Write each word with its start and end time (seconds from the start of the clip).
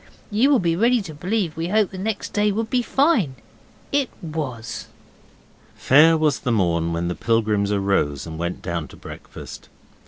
You 0.31 0.49
will 0.49 0.57
be 0.57 0.75
ready 0.75 0.99
to 1.03 1.13
believe 1.13 1.55
we 1.55 1.67
hoped 1.67 1.93
next 1.93 2.33
day 2.33 2.51
would 2.51 2.71
be 2.71 2.81
fine. 2.81 3.35
It 3.91 4.09
was. 4.19 4.87
Fair 5.75 6.17
was 6.17 6.39
the 6.39 6.51
morn 6.51 6.91
when 6.91 7.07
the 7.07 7.13
pilgrims 7.13 7.71
arose 7.71 8.25
and 8.25 8.39
went 8.39 8.63
down 8.63 8.87
to 8.87 8.95
breakfast. 8.97 9.69